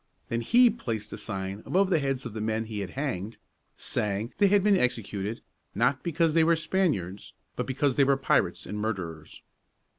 [0.29, 3.37] Then he placed a sign above the heads of the men he had hanged,
[3.77, 5.43] saying they had been executed,
[5.75, 9.43] not because they were Spaniards, but because they were pirates and murderers.